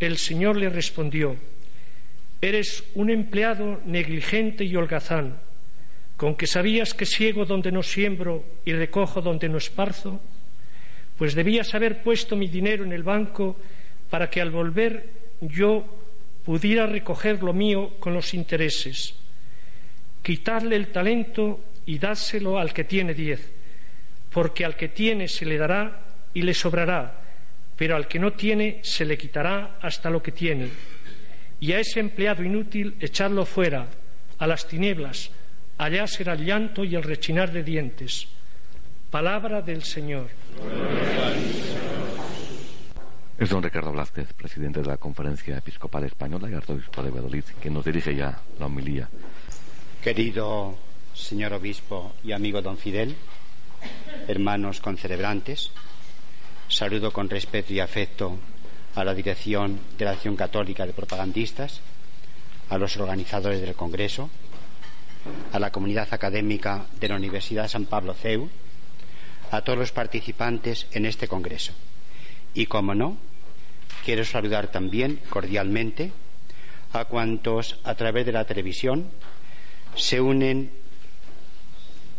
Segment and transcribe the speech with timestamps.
[0.00, 1.36] El Señor le respondió,
[2.40, 5.38] Eres un empleado negligente y holgazán,
[6.16, 10.20] con que sabías que ciego donde no siembro y recojo donde no esparzo,
[11.18, 13.58] pues debías haber puesto mi dinero en el banco
[14.08, 15.10] para que al volver
[15.42, 15.84] yo
[16.44, 19.14] pudiera recoger lo mío con los intereses.
[20.22, 23.52] Quitarle el talento y dárselo al que tiene diez,
[24.30, 27.20] porque al que tiene se le dará y le sobrará,
[27.80, 30.68] pero al que no tiene se le quitará hasta lo que tiene.
[31.60, 33.86] Y a ese empleado inútil echarlo fuera,
[34.36, 35.30] a las tinieblas,
[35.78, 38.28] allá será el llanto y el rechinar de dientes.
[39.10, 40.28] Palabra del Señor.
[43.38, 47.70] Es don Ricardo Blázquez, presidente de la Conferencia Episcopal Española y arzobispo de Valladolid, que
[47.70, 49.08] nos dirige ya la homilía.
[50.04, 50.76] Querido
[51.14, 53.16] señor obispo y amigo don Fidel,
[54.28, 55.72] hermanos concelebrantes,
[56.70, 58.38] saludo con respeto y afecto
[58.94, 61.80] a la dirección de la Acción Católica de Propagandistas,
[62.68, 64.30] a los organizadores del Congreso,
[65.52, 68.48] a la comunidad académica de la Universidad San Pablo CEU,
[69.50, 71.72] a todos los participantes en este Congreso.
[72.54, 73.16] Y, como no,
[74.04, 76.12] quiero saludar también cordialmente
[76.92, 79.10] a cuantos a través de la televisión
[79.96, 80.70] se unen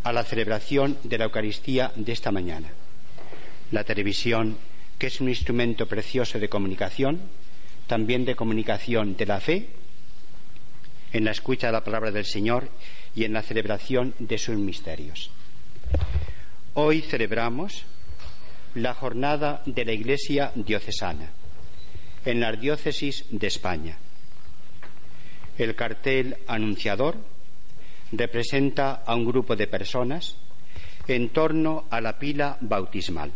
[0.04, 2.68] a la celebración de la Eucaristía de esta mañana.
[3.72, 4.58] La televisión,
[4.98, 7.22] que es un instrumento precioso de comunicación,
[7.88, 9.70] también de comunicación de la fe,
[11.14, 12.70] en la escucha de la palabra del Señor
[13.16, 15.32] y en la celebración de sus misterios.
[16.74, 17.86] Hoy celebramos
[18.76, 21.32] la jornada de la Iglesia diocesana
[22.26, 23.98] en las diócesis de España.
[25.58, 27.18] El cartel anunciador
[28.12, 30.36] representa a un grupo de personas
[31.08, 33.32] en torno a la pila bautismal.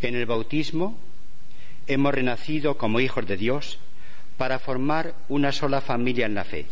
[0.00, 0.96] En el bautismo
[1.86, 3.78] hemos renacido como hijos de Dios
[4.36, 6.66] para formar una sola familia en la fe,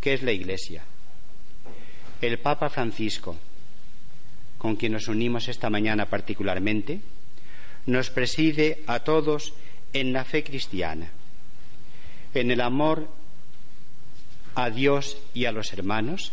[0.00, 0.82] que es la Iglesia.
[2.22, 3.36] El Papa Francisco,
[4.56, 7.00] con quien nos unimos esta mañana particularmente,
[7.84, 9.52] nos preside a todos
[9.92, 11.10] en la fe cristiana,
[12.32, 13.08] en el amor
[14.54, 16.32] a Dios y a los hermanos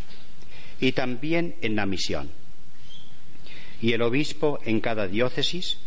[0.80, 2.32] y también en la misión.
[3.82, 5.78] Y el obispo en cada diócesis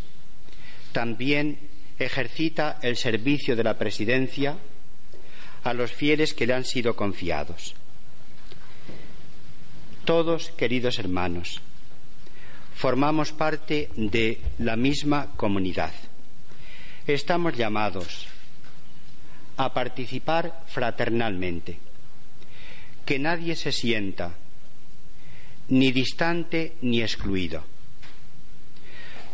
[0.96, 1.58] también
[1.98, 4.56] ejercita el servicio de la presidencia
[5.62, 7.74] a los fieles que le han sido confiados.
[10.06, 11.60] Todos, queridos hermanos,
[12.74, 15.92] formamos parte de la misma comunidad.
[17.06, 18.26] Estamos llamados
[19.58, 21.78] a participar fraternalmente
[23.04, 24.32] que nadie se sienta
[25.68, 27.75] ni distante ni excluido.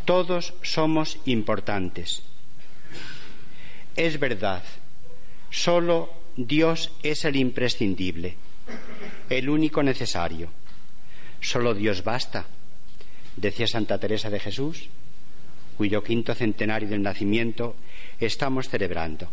[0.04, 2.22] Todos somos importantes.
[3.94, 4.62] Es verdad,
[5.50, 8.36] solo Dios es el imprescindible,
[9.28, 10.50] el único necesario.
[11.40, 12.46] Solo Dios basta,
[13.36, 14.88] decía Santa Teresa de Jesús,
[15.76, 17.76] cuyo quinto centenario del nacimiento
[18.18, 19.30] estamos celebrando.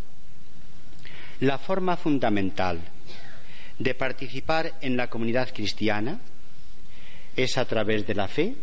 [1.41, 2.79] La forma fundamental
[3.77, 6.19] de participar en la comunidad cristiana
[7.35, 8.55] es a través de la fe,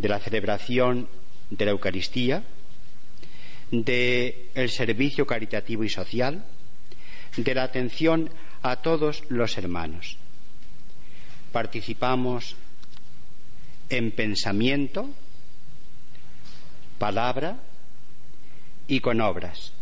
[0.00, 1.08] de la celebración
[1.50, 2.42] de la Eucaristía,
[3.70, 6.44] del servicio caritativo y social,
[7.36, 8.30] de la atención
[8.62, 10.16] a todos los hermanos.
[11.52, 12.56] Participamos
[13.88, 15.10] en pensamiento,
[16.98, 17.58] palabra
[18.86, 19.72] y con obras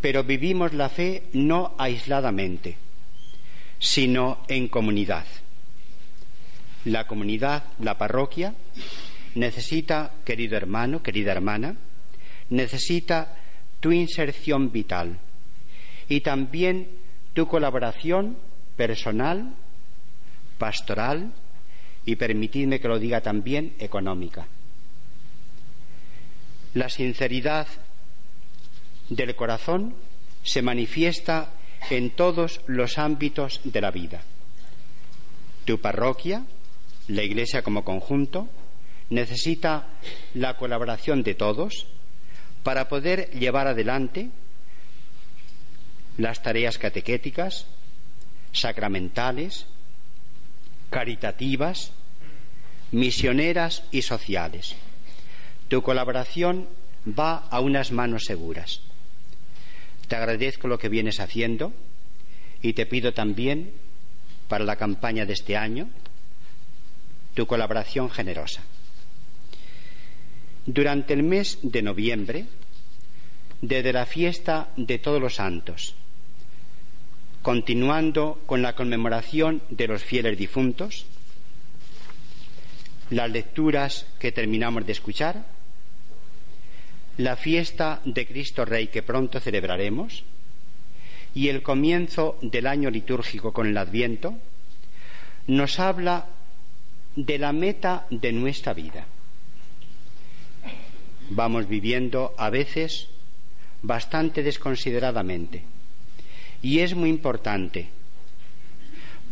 [0.00, 2.76] pero vivimos la fe no aisladamente,
[3.78, 5.26] sino en comunidad.
[6.84, 8.54] La comunidad, la parroquia,
[9.34, 11.76] necesita, querido hermano, querida hermana,
[12.48, 13.36] necesita
[13.80, 15.18] tu inserción vital
[16.08, 16.88] y también
[17.32, 18.36] tu colaboración
[18.76, 19.54] personal,
[20.58, 21.32] pastoral
[22.04, 24.46] y, permitidme que lo diga también, económica.
[26.74, 27.66] La sinceridad
[29.08, 29.94] del corazón
[30.42, 31.50] se manifiesta
[31.90, 34.22] en todos los ámbitos de la vida.
[35.64, 36.44] Tu parroquia,
[37.10, 38.48] la Iglesia como conjunto,
[39.10, 39.88] necesita
[40.34, 41.86] la colaboración de todos
[42.62, 44.30] para poder llevar adelante
[46.18, 47.66] las tareas catequéticas,
[48.52, 49.66] sacramentales,
[50.90, 51.92] caritativas,
[52.92, 54.76] misioneras y sociales.
[55.68, 56.68] Tu colaboración
[57.06, 58.82] va a unas manos seguras.
[60.06, 61.72] Te agradezco lo que vienes haciendo
[62.62, 63.72] y te pido también
[64.48, 65.88] para la campaña de este año
[67.34, 68.62] tu colaboración generosa.
[70.66, 72.44] durante el mes de noviembre,
[73.60, 75.94] desde la fiesta de todos los santos,
[77.42, 81.06] continuando con la conmemoración de los fieles difuntos,
[83.10, 85.44] las lecturas que terminamos de escuchar,
[87.16, 90.24] la fiesta de Cristo Rey que pronto celebraremos
[91.34, 94.34] y el comienzo del año litúrgico con el Adviento,
[95.46, 96.26] nos habla
[97.16, 99.06] de la meta de nuestra vida.
[101.30, 103.08] Vamos viviendo a veces
[103.82, 105.64] bastante desconsideradamente
[106.62, 107.88] y es muy importante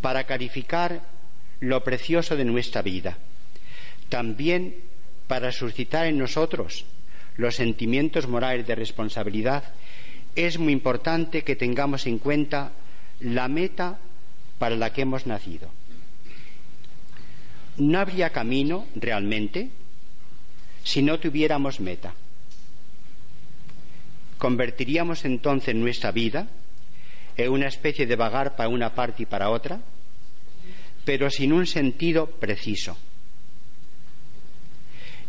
[0.01, 1.03] para calificar
[1.61, 3.19] lo precioso de nuestra vida,
[4.09, 4.77] también
[5.27, 6.87] para suscitar en nosotros
[7.37, 9.65] los sentimientos morales de responsabilidad,
[10.35, 12.73] es muy importante que tengamos en cuenta
[13.21, 13.99] la meta
[14.59, 15.71] para la que hemos nacido.
[17.79, 19.71] No habría camino realmente
[20.83, 22.15] si no tuviéramos meta.
[24.39, 26.49] Convertiríamos entonces nuestra vida
[27.37, 29.81] en una especie de vagar para una parte y para otra,
[31.05, 32.97] pero sin un sentido preciso.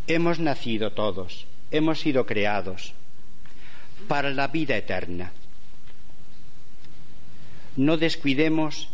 [0.07, 2.93] Hemos nacido todos, hemos sido creados
[4.07, 5.31] para la vida eterna.
[7.77, 8.89] No descuidemos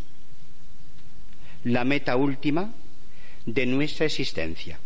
[1.64, 2.74] la meta última
[3.46, 4.80] de nuestra existencia.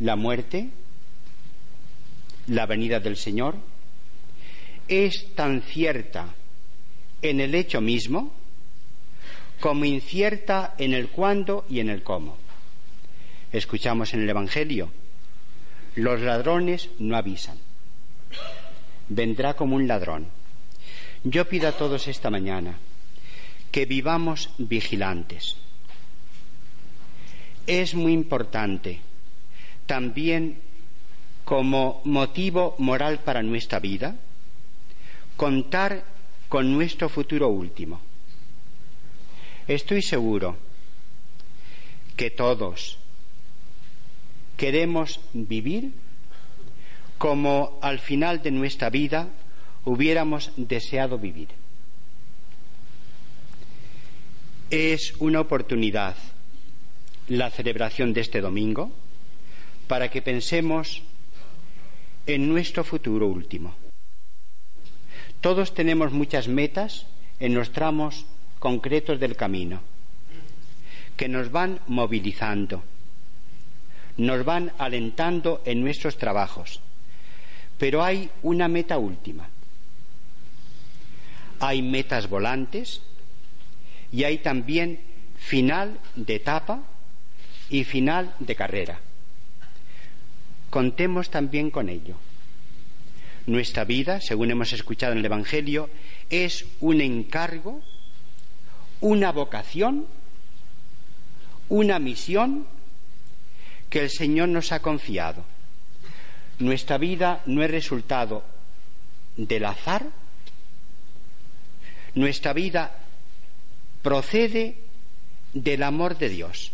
[0.00, 0.70] La muerte,
[2.48, 3.56] la venida del Señor,
[4.88, 6.34] es tan cierta
[7.22, 8.32] en el hecho mismo
[9.60, 12.36] como incierta en el cuándo y en el cómo.
[13.52, 14.90] Escuchamos en el Evangelio,
[15.94, 17.56] los ladrones no avisan.
[19.08, 20.26] Vendrá como un ladrón.
[21.22, 22.76] Yo pido a todos esta mañana
[23.74, 25.56] que vivamos vigilantes.
[27.66, 29.00] Es muy importante
[29.86, 30.60] también
[31.44, 34.14] como motivo moral para nuestra vida
[35.36, 36.04] contar
[36.48, 38.00] con nuestro futuro último.
[39.66, 40.56] Estoy seguro
[42.14, 42.96] que todos
[44.56, 45.90] queremos vivir
[47.18, 49.30] como al final de nuestra vida
[49.84, 51.48] hubiéramos deseado vivir.
[54.70, 56.16] Es una oportunidad
[57.28, 58.92] la celebración de este domingo
[59.86, 61.02] para que pensemos
[62.26, 63.74] en nuestro futuro último.
[65.40, 67.06] Todos tenemos muchas metas
[67.40, 68.26] en los tramos
[68.58, 69.80] concretos del camino
[71.16, 72.82] que nos van movilizando
[74.16, 76.80] nos van alentando en nuestros trabajos.
[77.78, 79.48] Pero hay una meta última.
[81.60, 83.02] Hay metas volantes
[84.12, 85.00] y hay también
[85.36, 86.82] final de etapa
[87.70, 89.00] y final de carrera.
[90.70, 92.16] Contemos también con ello.
[93.46, 95.90] Nuestra vida, según hemos escuchado en el Evangelio,
[96.30, 97.82] es un encargo,
[99.00, 100.06] una vocación,
[101.68, 102.66] una misión
[103.90, 105.44] que el Señor nos ha confiado.
[106.58, 108.44] Nuestra vida no es resultado
[109.36, 110.06] del azar,
[112.14, 113.03] nuestra vida
[114.04, 114.76] procede
[115.52, 116.70] del amor de Dios.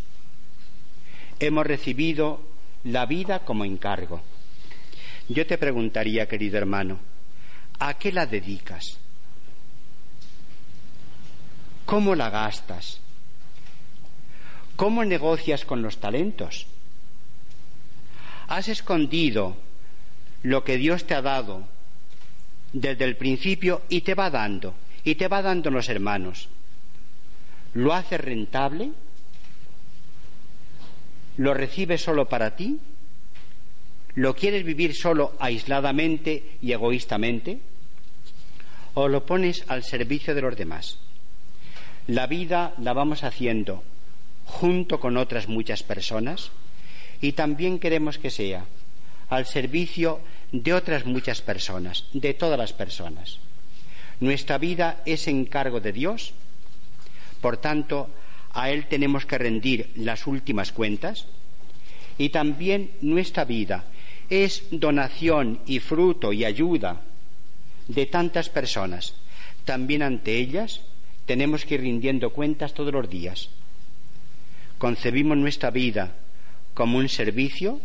[1.39, 2.43] Hemos recibido
[2.85, 4.21] la vida como encargo.
[5.29, 6.99] Yo te preguntaría, querido hermano,
[7.79, 8.99] ¿a qué la dedicas?
[11.87, 13.01] ¿Cómo la gastas?
[14.77, 16.67] ¿Cómo negocias con los talentos?
[18.51, 19.57] has escondido
[20.43, 21.69] lo que Dios te ha dado
[22.73, 26.49] desde el principio y te va dando, y te va dando los hermanos.
[27.75, 28.91] ¿Lo haces rentable?
[31.37, 32.79] ¿Lo recibes solo para ti?
[34.15, 37.61] ¿Lo quieres vivir solo aisladamente y egoístamente?
[38.95, 40.99] ¿O lo pones al servicio de los demás?
[42.09, 43.85] La vida la vamos haciendo
[44.45, 46.51] junto con otras muchas personas
[47.21, 48.65] y también queremos que sea
[49.29, 53.39] al servicio de otras muchas personas, de todas las personas.
[54.19, 56.35] Nuestra vida es encargo de Dios,
[57.41, 58.09] por tanto,
[58.53, 61.27] a Él tenemos que rendir las últimas cuentas
[62.19, 63.85] y también nuestra vida
[64.29, 67.01] es donación y fruto y ayuda
[67.89, 69.15] de tantas personas.
[69.65, 70.83] También ante ellas
[71.27, 73.49] tenemos que ir rindiendo cuentas todos los días.
[74.79, 76.15] Concebimos nuestra vida
[76.75, 77.81] como un servicio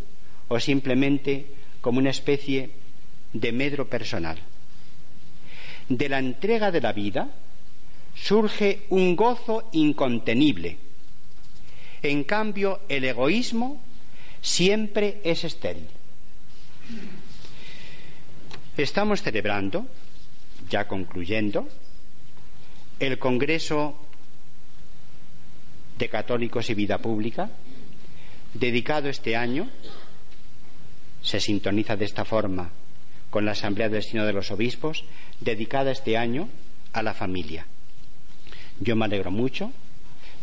[0.47, 1.47] o simplemente
[1.81, 2.71] como una especie
[3.33, 4.38] de medro personal.
[5.89, 7.29] De la entrega de la vida
[8.15, 10.77] surge un gozo incontenible.
[12.01, 13.81] En cambio, el egoísmo
[14.41, 15.88] siempre es estéril.
[18.77, 19.88] Estamos celebrando,
[20.69, 21.67] ya concluyendo,
[23.00, 23.98] el Congreso
[25.98, 27.50] de Católicos y Vida Pública,
[28.53, 29.69] dedicado este año,
[31.22, 32.69] se sintoniza de esta forma
[33.29, 35.03] con la Asamblea del Destino de los Obispos,
[35.39, 36.50] dedicada este año
[36.93, 37.65] a la familia.
[38.79, 39.72] Yo me alegro mucho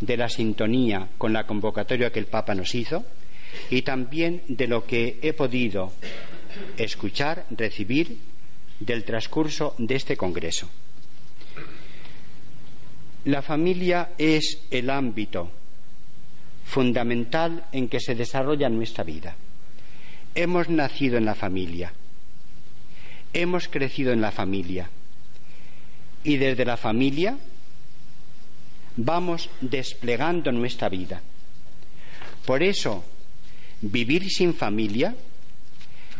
[0.00, 3.04] de la sintonía con la convocatoria que el Papa nos hizo
[3.70, 5.92] y también de lo que he podido
[6.76, 8.18] escuchar, recibir
[8.80, 10.68] del transcurso de este Congreso.
[13.24, 15.50] La familia es el ámbito
[16.64, 19.36] fundamental en que se desarrolla nuestra vida.
[20.34, 21.92] Hemos nacido en la familia,
[23.32, 24.88] hemos crecido en la familia
[26.24, 27.38] y desde la familia
[28.96, 31.22] vamos desplegando nuestra vida.
[32.44, 33.04] Por eso,
[33.80, 35.14] vivir sin familia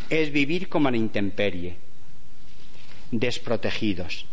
[0.08, 1.76] es vivir como la intemperie,
[3.10, 4.26] desprotegidos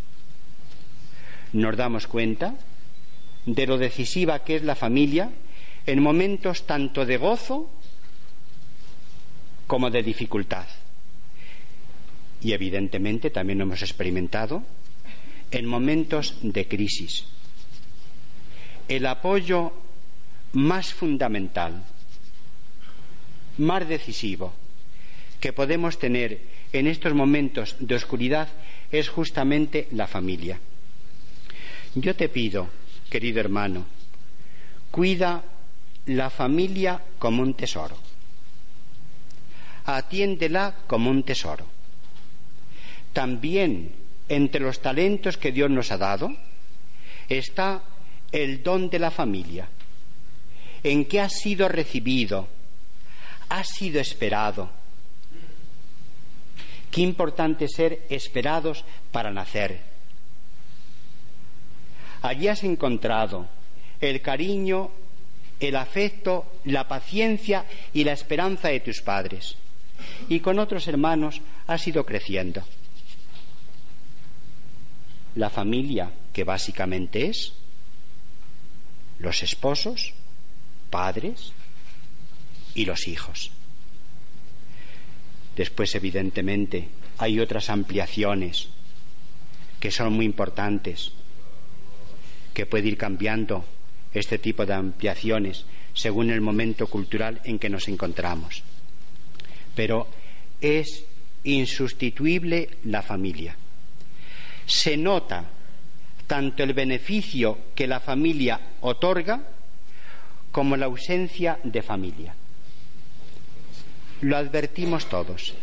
[1.53, 2.55] nos damos cuenta
[3.45, 5.29] de lo decisiva que es la familia
[5.85, 7.69] en momentos tanto de gozo
[9.65, 10.65] como de dificultad.
[12.41, 14.63] Y evidentemente también lo hemos experimentado
[15.51, 17.25] en momentos de crisis.
[18.89, 19.71] El apoyo
[20.53, 21.83] más fundamental,
[23.59, 24.51] más decisivo
[25.39, 26.41] que podemos tener
[26.73, 28.47] en estos momentos de oscuridad
[28.91, 30.59] es justamente la familia.
[31.93, 32.67] Yo te pido,
[33.11, 33.85] querido hermano,
[34.89, 35.43] cuida
[36.07, 37.95] la familia como un tesoro.
[39.85, 41.67] Atiéndela como un tesoro.
[43.13, 43.91] También
[44.29, 46.35] entre los talentos que Dios nos ha dado
[47.27, 47.83] está
[48.31, 49.67] el don de la familia,
[50.83, 52.47] en que ha sido recibido,
[53.49, 54.69] ha sido esperado.
[56.91, 59.89] Qué importante ser esperados para nacer
[62.21, 63.47] Allí has encontrado
[64.01, 64.91] el cariño,
[65.59, 69.55] el afecto, la paciencia y la esperanza de tus padres.
[70.27, 72.63] Y con otros hermanos has ido creciendo.
[75.35, 77.53] La familia, que básicamente es
[79.19, 80.13] los esposos,
[80.89, 81.53] padres
[82.73, 83.51] y los hijos.
[85.55, 88.69] Después, evidentemente, hay otras ampliaciones
[89.79, 91.11] que son muy importantes
[92.53, 93.65] que puede ir cambiando
[94.13, 98.63] este tipo de ampliaciones según el momento cultural en que nos encontramos.
[99.75, 100.07] Pero
[100.61, 101.03] es
[101.43, 103.55] insustituible la familia.
[104.65, 105.45] Se nota
[106.29, 109.41] tanto el beneficio que la familia otorga
[110.51, 112.35] como la ausencia de familia.
[114.21, 115.55] Lo advertimos todos.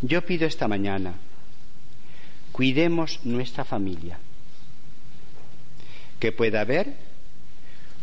[0.00, 1.12] Yo pido esta mañana,
[2.52, 4.18] cuidemos nuestra familia
[6.18, 6.94] que pueda haber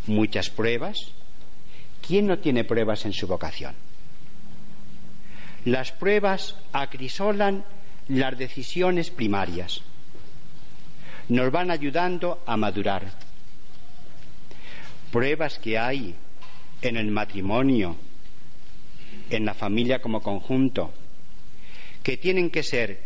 [0.06, 0.96] muchas pruebas.
[2.06, 3.74] ¿Quién no tiene pruebas en su vocación?
[5.66, 7.66] Las pruebas acrisolan
[8.10, 9.82] las decisiones primarias.
[11.32, 13.10] Nos van ayudando a madurar.
[15.14, 16.14] Pruebas que hay
[16.82, 17.96] en el matrimonio,
[19.30, 20.92] en la familia como conjunto,
[22.04, 23.00] que tienen que ser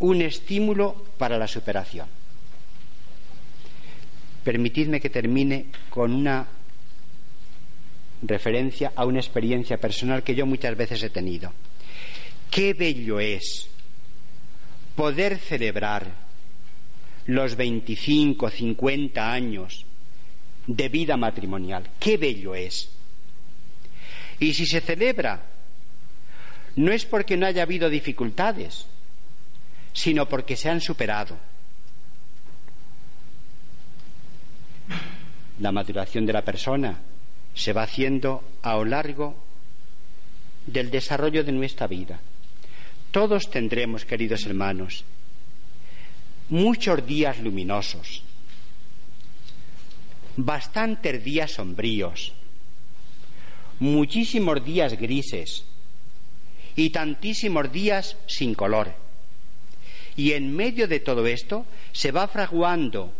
[0.00, 2.08] un estímulo para la superación.
[4.44, 6.46] Permitidme que termine con una
[8.20, 11.54] referencia a una experiencia personal que yo muchas veces he tenido.
[12.50, 13.70] Qué bello es
[14.94, 16.28] poder celebrar
[17.30, 19.86] los 25, 50 años
[20.66, 21.88] de vida matrimonial.
[21.98, 22.90] Qué bello es.
[24.38, 25.42] Y si se celebra,
[26.76, 28.86] no es porque no haya habido dificultades,
[29.92, 31.36] sino porque se han superado
[35.60, 36.98] la maduración de la persona
[37.54, 39.36] se va haciendo a lo largo
[40.66, 42.20] del desarrollo de nuestra vida.
[43.10, 45.04] Todos tendremos, queridos hermanos,
[46.50, 48.22] muchos días luminosos,
[50.36, 52.32] bastantes días sombríos,
[53.78, 55.64] muchísimos días grises
[56.76, 58.92] y tantísimos días sin color.
[60.16, 63.12] Y en medio de todo esto se va fraguando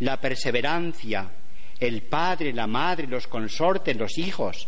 [0.00, 1.30] la perseverancia,
[1.78, 4.66] el padre, la madre, los consortes, los hijos.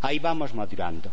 [0.00, 1.10] Ahí vamos madurando.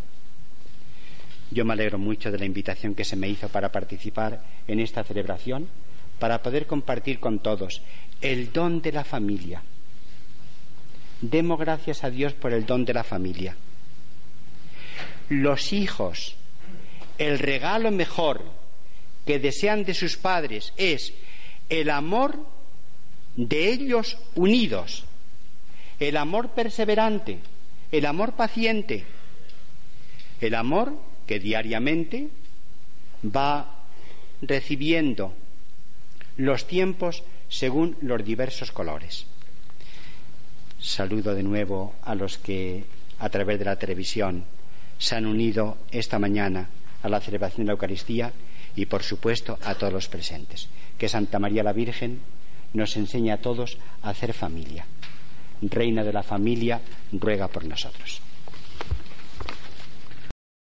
[1.50, 5.04] Yo me alegro mucho de la invitación que se me hizo para participar en esta
[5.04, 5.68] celebración,
[6.19, 7.81] para poder compartir con todos
[8.21, 9.62] el don de la familia.
[11.21, 13.55] Demos gracias a Dios por el don de la familia.
[15.29, 16.36] los hijos,
[17.17, 18.43] el regalo mejor
[19.25, 21.13] que desean de sus padres es
[21.69, 22.39] el amor
[23.36, 25.03] de ellos unidos,
[26.00, 27.39] el amor perseverante,
[27.91, 29.03] el amor paciente,
[30.39, 30.93] el amor
[31.25, 32.29] que diariamente
[33.24, 33.83] va
[34.41, 35.33] recibiendo
[36.38, 39.25] los tiempos según los diversos colores.
[40.79, 42.86] Saludo de nuevo a los que
[43.20, 44.46] a través de la televisión
[45.00, 46.70] se han unido esta mañana
[47.01, 48.32] a la celebración de la Eucaristía
[48.75, 50.70] y, por supuesto, a todos los presentes.
[50.98, 52.20] Que Santa María la Virgen
[52.74, 54.86] nos enseñe a todos a hacer familia.
[55.62, 58.22] Reina de la familia, ruega por nosotros.